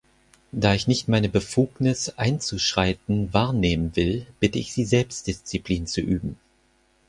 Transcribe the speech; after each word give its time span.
Da 0.51 0.73
ich 0.73 0.87
nicht 0.87 1.09
meine 1.09 1.29
Befugnis 1.29 2.09
einzuschreiten 2.17 3.35
wahrnehmen 3.35 3.95
will, 3.95 4.25
bitte 4.39 4.57
ich 4.57 4.73
Sie, 4.73 4.83
Selbstdisziplin 4.83 5.85
zu 5.85 6.01
üben. 6.01 6.39